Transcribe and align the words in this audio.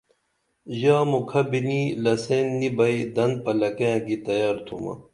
ژا 0.79 0.97
مُکھہ 1.11 1.41
بِنی 1.49 1.81
لسین 2.03 2.47
نی 2.59 2.69
بئی 2.77 2.97
دن 3.15 3.31
پلکئیں 3.43 3.99
کی 4.05 4.15
تیار 4.25 4.55
تُھمہ 4.65 4.93